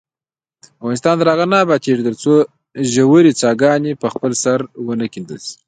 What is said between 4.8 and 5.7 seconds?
ونه کیندل شي.